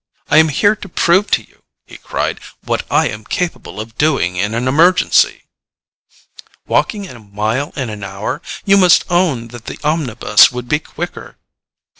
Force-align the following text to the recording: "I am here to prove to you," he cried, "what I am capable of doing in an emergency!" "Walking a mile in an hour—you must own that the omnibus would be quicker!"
"I 0.31 0.37
am 0.39 0.49
here 0.49 0.75
to 0.77 0.89
prove 0.89 1.29
to 1.29 1.47
you," 1.47 1.61
he 1.85 1.97
cried, 1.99 2.39
"what 2.63 2.87
I 2.89 3.07
am 3.09 3.23
capable 3.23 3.79
of 3.79 3.99
doing 3.99 4.35
in 4.35 4.55
an 4.55 4.67
emergency!" 4.67 5.43
"Walking 6.65 7.07
a 7.07 7.19
mile 7.19 7.71
in 7.75 7.91
an 7.91 8.03
hour—you 8.03 8.77
must 8.77 9.05
own 9.11 9.49
that 9.49 9.65
the 9.67 9.77
omnibus 9.83 10.51
would 10.51 10.67
be 10.67 10.79
quicker!" 10.79 11.37